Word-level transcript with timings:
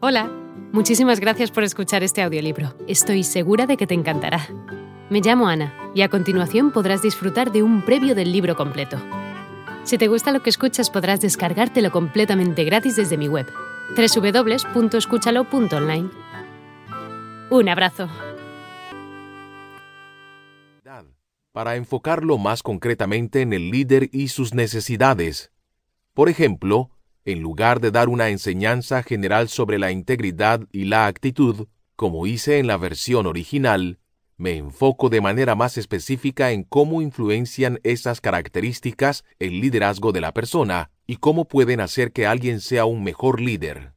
Hola, 0.00 0.30
muchísimas 0.70 1.18
gracias 1.18 1.50
por 1.50 1.64
escuchar 1.64 2.04
este 2.04 2.22
audiolibro. 2.22 2.72
Estoy 2.86 3.24
segura 3.24 3.66
de 3.66 3.76
que 3.76 3.88
te 3.88 3.94
encantará. 3.94 4.46
Me 5.10 5.20
llamo 5.20 5.48
Ana 5.48 5.74
y 5.92 6.02
a 6.02 6.08
continuación 6.08 6.70
podrás 6.70 7.02
disfrutar 7.02 7.50
de 7.50 7.64
un 7.64 7.84
previo 7.84 8.14
del 8.14 8.30
libro 8.30 8.54
completo. 8.54 8.96
Si 9.82 9.98
te 9.98 10.06
gusta 10.06 10.30
lo 10.30 10.40
que 10.40 10.50
escuchas 10.50 10.88
podrás 10.88 11.20
descargártelo 11.20 11.90
completamente 11.90 12.62
gratis 12.62 12.94
desde 12.94 13.16
mi 13.16 13.26
web, 13.26 13.48
www.escúchalo.online. 13.96 16.10
Un 17.50 17.68
abrazo. 17.68 18.08
Para 21.50 21.74
enfocarlo 21.74 22.38
más 22.38 22.62
concretamente 22.62 23.40
en 23.40 23.52
el 23.52 23.72
líder 23.72 24.10
y 24.12 24.28
sus 24.28 24.54
necesidades. 24.54 25.50
Por 26.14 26.28
ejemplo, 26.28 26.92
en 27.28 27.42
lugar 27.42 27.80
de 27.80 27.90
dar 27.90 28.08
una 28.08 28.30
enseñanza 28.30 29.02
general 29.02 29.50
sobre 29.50 29.78
la 29.78 29.92
integridad 29.92 30.62
y 30.72 30.84
la 30.84 31.06
actitud, 31.06 31.68
como 31.94 32.26
hice 32.26 32.58
en 32.58 32.66
la 32.66 32.78
versión 32.78 33.26
original, 33.26 33.98
me 34.38 34.56
enfoco 34.56 35.10
de 35.10 35.20
manera 35.20 35.54
más 35.54 35.76
específica 35.76 36.52
en 36.52 36.62
cómo 36.62 37.02
influencian 37.02 37.80
esas 37.82 38.22
características 38.22 39.24
el 39.40 39.60
liderazgo 39.60 40.12
de 40.12 40.22
la 40.22 40.32
persona 40.32 40.90
y 41.06 41.16
cómo 41.16 41.46
pueden 41.46 41.80
hacer 41.80 42.12
que 42.12 42.26
alguien 42.26 42.60
sea 42.60 42.86
un 42.86 43.04
mejor 43.04 43.42
líder. 43.42 43.92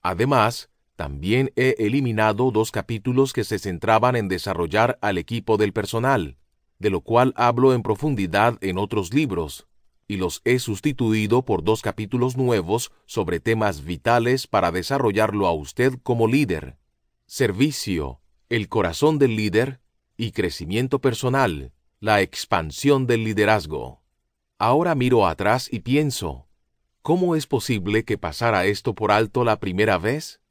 Además, 0.00 0.70
también 0.96 1.52
he 1.56 1.74
eliminado 1.78 2.50
dos 2.52 2.70
capítulos 2.70 3.34
que 3.34 3.44
se 3.44 3.58
centraban 3.58 4.16
en 4.16 4.28
desarrollar 4.28 4.98
al 5.02 5.18
equipo 5.18 5.58
del 5.58 5.74
personal, 5.74 6.38
de 6.78 6.88
lo 6.88 7.02
cual 7.02 7.34
hablo 7.36 7.74
en 7.74 7.82
profundidad 7.82 8.56
en 8.62 8.78
otros 8.78 9.12
libros, 9.12 9.66
y 10.12 10.16
los 10.18 10.42
he 10.44 10.58
sustituido 10.58 11.42
por 11.42 11.64
dos 11.64 11.80
capítulos 11.80 12.36
nuevos 12.36 12.92
sobre 13.06 13.40
temas 13.40 13.82
vitales 13.82 14.46
para 14.46 14.70
desarrollarlo 14.70 15.46
a 15.46 15.54
usted 15.54 15.94
como 16.02 16.28
líder. 16.28 16.76
Servicio, 17.24 18.20
el 18.50 18.68
corazón 18.68 19.18
del 19.18 19.36
líder 19.36 19.80
y 20.18 20.32
crecimiento 20.32 21.00
personal, 21.00 21.72
la 21.98 22.20
expansión 22.20 23.06
del 23.06 23.24
liderazgo. 23.24 24.02
Ahora 24.58 24.94
miro 24.94 25.26
atrás 25.26 25.72
y 25.72 25.80
pienso, 25.80 26.46
¿cómo 27.00 27.34
es 27.34 27.46
posible 27.46 28.04
que 28.04 28.18
pasara 28.18 28.66
esto 28.66 28.94
por 28.94 29.12
alto 29.12 29.44
la 29.44 29.60
primera 29.60 29.96
vez? 29.96 30.42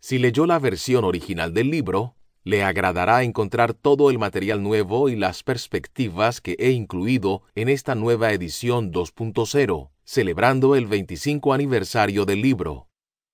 Si 0.00 0.18
leyó 0.18 0.46
la 0.46 0.58
versión 0.58 1.04
original 1.04 1.54
del 1.54 1.70
libro, 1.70 2.16
le 2.42 2.62
agradará 2.64 3.22
encontrar 3.22 3.74
todo 3.74 4.10
el 4.10 4.18
material 4.18 4.62
nuevo 4.62 5.08
y 5.08 5.16
las 5.16 5.42
perspectivas 5.42 6.40
que 6.40 6.56
he 6.58 6.70
incluido 6.70 7.42
en 7.54 7.68
esta 7.68 7.94
nueva 7.94 8.32
edición 8.32 8.92
2.0, 8.92 9.90
celebrando 10.04 10.74
el 10.74 10.86
25 10.86 11.52
aniversario 11.52 12.24
del 12.24 12.40
libro. 12.42 12.88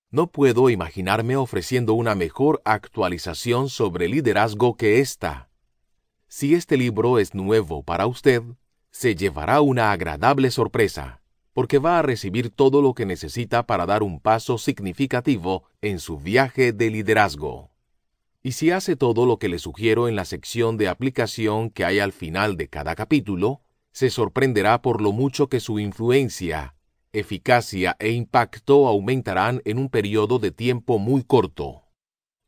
No 0.09 0.27
puedo 0.27 0.69
imaginarme 0.69 1.35
ofreciendo 1.35 1.93
una 1.93 2.15
mejor 2.15 2.61
actualización 2.65 3.69
sobre 3.69 4.07
liderazgo 4.07 4.75
que 4.75 4.99
esta. 4.99 5.49
Si 6.27 6.53
este 6.53 6.77
libro 6.77 7.19
es 7.19 7.33
nuevo 7.33 7.83
para 7.83 8.07
usted, 8.07 8.41
se 8.91 9.15
llevará 9.15 9.61
una 9.61 9.91
agradable 9.91 10.51
sorpresa, 10.51 11.21
porque 11.53 11.77
va 11.77 11.99
a 11.99 12.01
recibir 12.01 12.49
todo 12.49 12.81
lo 12.81 12.93
que 12.93 13.05
necesita 13.05 13.65
para 13.65 13.85
dar 13.85 14.03
un 14.03 14.19
paso 14.19 14.57
significativo 14.57 15.63
en 15.81 15.99
su 15.99 16.17
viaje 16.17 16.71
de 16.71 16.89
liderazgo. 16.89 17.66
Y 18.47 18.53
si 18.53 18.71
hace 18.71 18.95
todo 18.95 19.25
lo 19.25 19.39
que 19.39 19.49
le 19.49 19.59
sugiero 19.59 20.07
en 20.07 20.15
la 20.15 20.23
sección 20.23 20.77
de 20.77 20.87
aplicación 20.87 21.69
que 21.69 21.83
hay 21.83 21.99
al 21.99 22.13
final 22.13 22.55
de 22.55 22.69
cada 22.69 22.95
capítulo, 22.95 23.61
se 23.91 24.09
sorprenderá 24.09 24.81
por 24.81 25.01
lo 25.01 25.11
mucho 25.11 25.49
que 25.49 25.59
su 25.59 25.79
influencia, 25.79 26.73
eficacia 27.11 27.97
e 27.99 28.11
impacto 28.11 28.87
aumentarán 28.87 29.61
en 29.65 29.77
un 29.77 29.89
periodo 29.89 30.39
de 30.39 30.51
tiempo 30.51 30.97
muy 30.97 31.25
corto. 31.25 31.89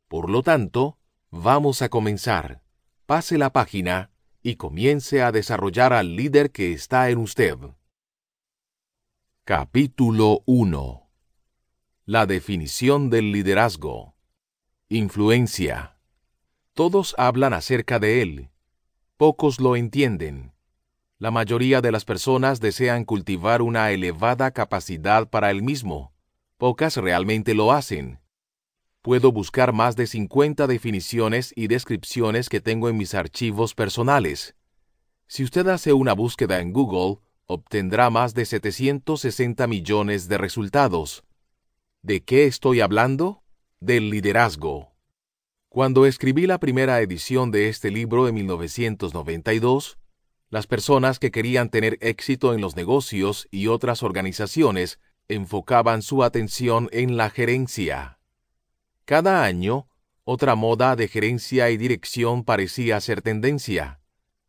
Por 0.07 0.29
lo 0.29 0.41
tanto, 0.41 0.99
vamos 1.31 1.81
a 1.81 1.89
comenzar. 1.89 2.63
Pase 3.05 3.37
la 3.37 3.51
página 3.51 4.09
y 4.41 4.55
comience 4.55 5.21
a 5.21 5.33
desarrollar 5.33 5.91
al 5.91 6.15
líder 6.15 6.51
que 6.51 6.71
está 6.71 7.09
en 7.09 7.17
usted. 7.17 7.57
Capítulo 9.43 10.43
1 10.45 11.09
La 12.05 12.25
definición 12.25 13.09
del 13.09 13.33
liderazgo 13.33 14.15
Influencia. 14.91 15.99
Todos 16.73 17.13
hablan 17.19 17.53
acerca 17.53 17.99
de 17.99 18.23
él. 18.23 18.49
Pocos 19.17 19.59
lo 19.59 19.75
entienden. 19.75 20.51
La 21.19 21.29
mayoría 21.29 21.81
de 21.81 21.91
las 21.91 22.05
personas 22.05 22.59
desean 22.59 23.05
cultivar 23.05 23.61
una 23.61 23.91
elevada 23.91 24.49
capacidad 24.49 25.29
para 25.29 25.51
él 25.51 25.61
mismo. 25.61 26.11
Pocas 26.57 26.97
realmente 26.97 27.53
lo 27.53 27.71
hacen. 27.71 28.19
Puedo 29.03 29.31
buscar 29.31 29.73
más 29.73 29.95
de 29.95 30.07
50 30.07 30.65
definiciones 30.65 31.53
y 31.55 31.67
descripciones 31.67 32.49
que 32.49 32.59
tengo 32.59 32.89
en 32.89 32.97
mis 32.97 33.13
archivos 33.13 33.75
personales. 33.75 34.55
Si 35.27 35.43
usted 35.43 35.67
hace 35.67 35.93
una 35.93 36.13
búsqueda 36.13 36.61
en 36.61 36.73
Google, 36.73 37.21
obtendrá 37.45 38.09
más 38.09 38.33
de 38.33 38.43
760 38.43 39.67
millones 39.67 40.27
de 40.27 40.39
resultados. 40.39 41.23
¿De 42.01 42.23
qué 42.23 42.45
estoy 42.47 42.81
hablando? 42.81 43.43
Del 43.79 44.09
liderazgo. 44.09 44.93
Cuando 45.69 46.05
escribí 46.05 46.47
la 46.47 46.59
primera 46.59 46.99
edición 46.99 47.51
de 47.51 47.69
este 47.69 47.91
libro 47.91 48.27
en 48.27 48.35
1992, 48.35 49.97
las 50.49 50.67
personas 50.67 51.19
que 51.19 51.31
querían 51.31 51.69
tener 51.69 51.97
éxito 52.01 52.53
en 52.53 52.61
los 52.61 52.75
negocios 52.75 53.47
y 53.51 53.67
otras 53.67 54.03
organizaciones 54.03 54.99
enfocaban 55.27 56.01
su 56.01 56.23
atención 56.23 56.89
en 56.91 57.15
la 57.15 57.29
gerencia. 57.29 58.19
Cada 59.05 59.43
año, 59.43 59.87
otra 60.23 60.55
moda 60.55 60.95
de 60.95 61.07
gerencia 61.07 61.69
y 61.69 61.77
dirección 61.77 62.43
parecía 62.43 62.99
ser 62.99 63.21
tendencia, 63.21 64.01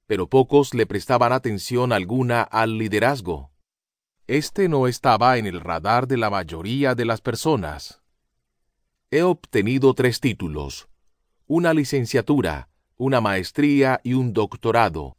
pero 0.06 0.28
pocos 0.28 0.74
le 0.74 0.86
prestaban 0.86 1.32
atención 1.32 1.92
alguna 1.92 2.42
al 2.42 2.78
liderazgo. 2.78 3.52
Este 4.26 4.68
no 4.68 4.88
estaba 4.88 5.38
en 5.38 5.46
el 5.46 5.60
radar 5.60 6.08
de 6.08 6.16
la 6.16 6.30
mayoría 6.30 6.94
de 6.94 7.04
las 7.04 7.20
personas. 7.20 7.99
He 9.12 9.22
obtenido 9.24 9.92
tres 9.94 10.20
títulos, 10.20 10.88
una 11.48 11.74
licenciatura, 11.74 12.68
una 12.96 13.20
maestría 13.20 14.00
y 14.04 14.14
un 14.14 14.32
doctorado. 14.32 15.16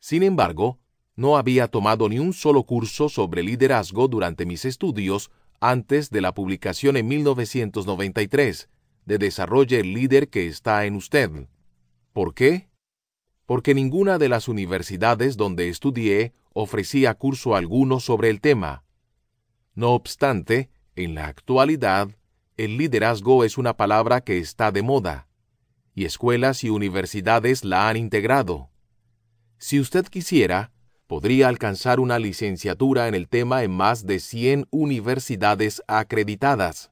Sin 0.00 0.24
embargo, 0.24 0.80
no 1.14 1.36
había 1.36 1.68
tomado 1.68 2.08
ni 2.08 2.18
un 2.18 2.32
solo 2.32 2.64
curso 2.64 3.08
sobre 3.08 3.44
liderazgo 3.44 4.08
durante 4.08 4.44
mis 4.44 4.64
estudios 4.64 5.30
antes 5.60 6.10
de 6.10 6.20
la 6.20 6.34
publicación 6.34 6.96
en 6.96 7.06
1993 7.06 8.68
de 9.06 9.18
Desarrolle 9.18 9.78
el 9.78 9.94
líder 9.94 10.30
que 10.30 10.48
está 10.48 10.84
en 10.84 10.96
usted. 10.96 11.30
¿Por 12.12 12.34
qué? 12.34 12.68
Porque 13.46 13.72
ninguna 13.72 14.18
de 14.18 14.28
las 14.28 14.48
universidades 14.48 15.36
donde 15.36 15.68
estudié 15.68 16.34
ofrecía 16.54 17.14
curso 17.14 17.54
alguno 17.54 18.00
sobre 18.00 18.30
el 18.30 18.40
tema. 18.40 18.82
No 19.76 19.92
obstante, 19.92 20.70
en 20.96 21.14
la 21.14 21.28
actualidad 21.28 22.17
el 22.58 22.76
liderazgo 22.76 23.44
es 23.44 23.56
una 23.56 23.76
palabra 23.76 24.20
que 24.20 24.38
está 24.38 24.72
de 24.72 24.82
moda, 24.82 25.28
y 25.94 26.04
escuelas 26.04 26.64
y 26.64 26.70
universidades 26.70 27.64
la 27.64 27.88
han 27.88 27.96
integrado. 27.96 28.68
Si 29.58 29.78
usted 29.78 30.04
quisiera, 30.06 30.72
podría 31.06 31.46
alcanzar 31.46 32.00
una 32.00 32.18
licenciatura 32.18 33.06
en 33.06 33.14
el 33.14 33.28
tema 33.28 33.62
en 33.62 33.70
más 33.70 34.06
de 34.06 34.18
100 34.18 34.66
universidades 34.70 35.82
acreditadas. 35.86 36.90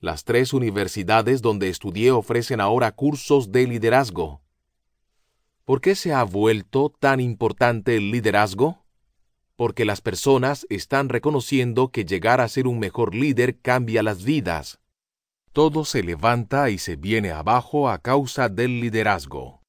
Las 0.00 0.24
tres 0.24 0.54
universidades 0.54 1.42
donde 1.42 1.68
estudié 1.68 2.10
ofrecen 2.10 2.60
ahora 2.60 2.92
cursos 2.92 3.52
de 3.52 3.66
liderazgo. 3.66 4.40
¿Por 5.66 5.82
qué 5.82 5.94
se 5.94 6.14
ha 6.14 6.24
vuelto 6.24 6.90
tan 6.98 7.20
importante 7.20 7.96
el 7.96 8.10
liderazgo? 8.10 8.81
Porque 9.56 9.84
las 9.84 10.00
personas 10.00 10.66
están 10.70 11.08
reconociendo 11.08 11.88
que 11.88 12.04
llegar 12.04 12.40
a 12.40 12.48
ser 12.48 12.66
un 12.66 12.78
mejor 12.78 13.14
líder 13.14 13.58
cambia 13.60 14.02
las 14.02 14.24
vidas. 14.24 14.80
Todo 15.52 15.84
se 15.84 16.02
levanta 16.02 16.70
y 16.70 16.78
se 16.78 16.96
viene 16.96 17.30
abajo 17.30 17.90
a 17.90 17.98
causa 17.98 18.48
del 18.48 18.80
liderazgo. 18.80 19.62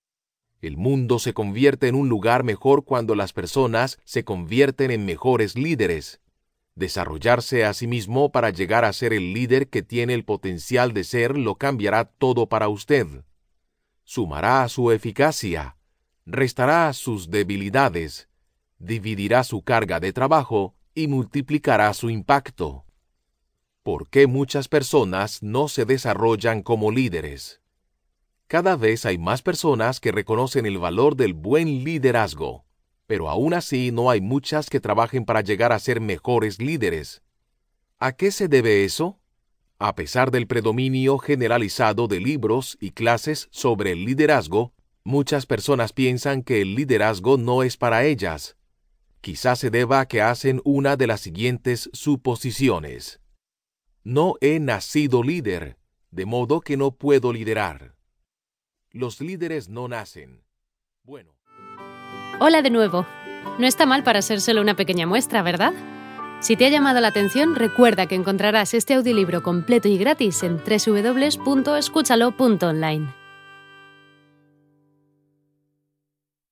El 0.62 0.78
mundo 0.78 1.20
se 1.20 1.34
convierte 1.34 1.90
en 1.90 1.96
un 1.96 2.08
lugar 2.08 2.46
mejor 2.46 2.86
cuando 2.86 3.16
las 3.16 3.34
personas 3.34 4.00
se 4.06 4.24
convierten 4.24 4.92
en 4.92 5.06
mejores 5.06 5.58
líderes. 5.58 6.22
Desarrollarse 6.76 7.66
a 7.66 7.74
sí 7.74 7.86
mismo 7.86 8.32
para 8.32 8.50
llegar 8.50 8.86
a 8.86 8.94
ser 8.94 9.12
el 9.12 9.34
líder 9.34 9.68
que 9.68 9.84
tiene 9.84 10.14
el 10.14 10.24
potencial 10.24 10.94
de 10.94 11.04
ser 11.04 11.38
lo 11.38 11.56
cambiará 11.56 12.06
todo 12.06 12.48
para 12.48 12.70
usted. 12.70 13.08
Sumará 14.06 14.64
a 14.64 14.70
su 14.70 14.92
eficacia, 14.92 15.76
restará 16.26 16.92
sus 16.94 17.30
debilidades, 17.30 18.30
dividirá 18.80 19.44
su 19.44 19.62
carga 19.62 20.00
de 20.00 20.14
trabajo 20.14 20.76
y 20.96 21.08
multiplicará 21.08 21.94
su 21.94 22.10
impacto. 22.10 22.86
¿Por 23.84 24.10
qué 24.10 24.28
muchas 24.28 24.68
personas 24.68 25.44
no 25.44 25.68
se 25.68 25.86
desarrollan 25.86 26.62
como 26.62 26.92
líderes? 26.92 27.62
Cada 28.48 28.76
vez 28.76 29.06
hay 29.06 29.18
más 29.18 29.42
personas 29.42 30.00
que 30.00 30.12
reconocen 30.12 30.66
el 30.66 30.78
valor 30.78 31.16
del 31.16 31.34
buen 31.34 31.84
liderazgo, 31.84 32.66
pero 33.08 33.30
aún 33.30 33.54
así 33.54 33.92
no 33.92 34.10
hay 34.10 34.22
muchas 34.22 34.70
que 34.70 34.80
trabajen 34.80 35.26
para 35.26 35.42
llegar 35.42 35.72
a 35.74 35.80
ser 35.80 36.00
mejores 36.00 36.60
líderes. 36.60 37.24
¿A 38.00 38.14
qué 38.14 38.32
se 38.32 38.48
debe 38.48 38.84
eso? 38.84 39.20
A 39.80 39.96
pesar 39.96 40.32
del 40.32 40.48
predominio 40.48 41.18
generalizado 41.18 42.08
de 42.08 42.20
libros 42.20 42.78
y 42.80 42.92
clases 42.92 43.50
sobre 43.52 43.92
el 43.92 44.06
liderazgo, 44.06 44.74
muchas 45.04 45.46
personas 45.46 45.92
piensan 45.92 46.44
que 46.44 46.62
el 46.62 46.76
liderazgo 46.76 47.38
no 47.38 47.64
es 47.64 47.76
para 47.76 48.06
ellas. 48.06 48.56
Quizás 49.24 49.60
se 49.60 49.70
deba 49.70 50.02
a 50.02 50.06
que 50.06 50.22
hacen 50.22 50.60
una 50.66 50.98
de 50.98 51.08
las 51.08 51.22
siguientes 51.22 51.90
suposiciones. 51.94 53.22
No 54.04 54.34
he 54.42 54.60
nacido 54.60 55.24
líder, 55.24 55.78
de 56.12 56.26
modo 56.26 56.60
que 56.60 56.76
no 56.76 56.92
puedo 56.92 57.32
liderar. 57.32 57.96
Los 58.92 59.22
líderes 59.22 59.70
no 59.70 59.88
nacen. 59.88 60.44
Bueno. 61.04 61.38
Hola 62.42 62.62
de 62.62 62.70
nuevo. 62.70 63.06
No 63.60 63.66
está 63.66 63.86
mal 63.86 64.04
para 64.04 64.22
ser 64.22 64.42
solo 64.42 64.60
una 64.60 64.76
pequeña 64.76 65.08
muestra, 65.08 65.42
¿verdad? 65.42 65.72
Si 66.42 66.58
te 66.58 66.66
ha 66.66 66.70
llamado 66.70 67.00
la 67.00 67.08
atención, 67.08 67.56
recuerda 67.56 68.08
que 68.08 68.16
encontrarás 68.16 68.74
este 68.74 68.94
audiolibro 68.94 69.42
completo 69.42 69.88
y 69.88 69.98
gratis 69.98 70.44
en 70.44 70.58
www.escúchalo.online. 70.58 73.23